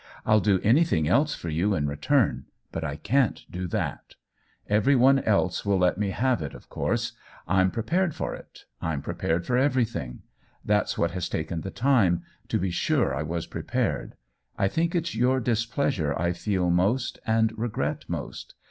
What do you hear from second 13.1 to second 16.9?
I was prepared. I think it's your displeasure I feel